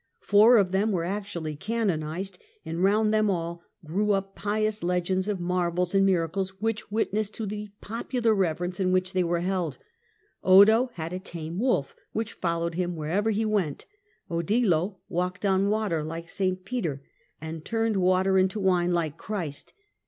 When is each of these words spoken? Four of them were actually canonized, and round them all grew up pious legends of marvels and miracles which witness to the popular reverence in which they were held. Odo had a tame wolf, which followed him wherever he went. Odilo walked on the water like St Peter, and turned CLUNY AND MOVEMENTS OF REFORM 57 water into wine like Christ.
Four 0.21 0.57
of 0.57 0.71
them 0.71 0.91
were 0.91 1.03
actually 1.03 1.55
canonized, 1.55 2.39
and 2.65 2.81
round 2.83 3.13
them 3.13 3.29
all 3.29 3.61
grew 3.85 4.13
up 4.13 4.35
pious 4.35 4.81
legends 4.81 5.27
of 5.27 5.39
marvels 5.39 5.93
and 5.93 6.03
miracles 6.07 6.59
which 6.59 6.89
witness 6.89 7.29
to 7.29 7.45
the 7.45 7.69
popular 7.81 8.33
reverence 8.33 8.79
in 8.79 8.91
which 8.91 9.13
they 9.13 9.23
were 9.23 9.41
held. 9.41 9.77
Odo 10.43 10.89
had 10.93 11.13
a 11.13 11.19
tame 11.19 11.59
wolf, 11.59 11.95
which 12.13 12.33
followed 12.33 12.73
him 12.73 12.95
wherever 12.95 13.29
he 13.29 13.45
went. 13.45 13.85
Odilo 14.27 14.97
walked 15.07 15.45
on 15.45 15.65
the 15.65 15.69
water 15.69 16.03
like 16.03 16.29
St 16.31 16.65
Peter, 16.65 17.03
and 17.39 17.63
turned 17.63 17.93
CLUNY 17.93 17.93
AND 17.93 17.97
MOVEMENTS 17.97 17.99
OF 17.99 18.03
REFORM 18.03 18.21
57 18.23 18.35
water 18.35 18.37
into 18.39 18.59
wine 18.59 18.91
like 18.91 19.17
Christ. 19.19 19.73